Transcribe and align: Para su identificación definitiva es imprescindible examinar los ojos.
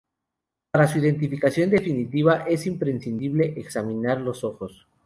Para 0.71 0.87
su 0.87 0.97
identificación 0.97 1.69
definitiva 1.69 2.45
es 2.49 2.65
imprescindible 2.65 3.53
examinar 3.57 4.19
los 4.19 4.43
ojos. 4.43 4.87